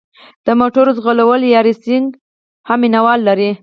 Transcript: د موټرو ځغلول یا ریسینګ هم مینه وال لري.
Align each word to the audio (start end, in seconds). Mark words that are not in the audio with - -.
د 0.45 0.47
موټرو 0.59 0.91
ځغلول 0.97 1.41
یا 1.53 1.59
ریسینګ 1.67 2.07
هم 2.67 2.79
مینه 2.81 2.99
وال 3.05 3.19
لري. 3.27 3.51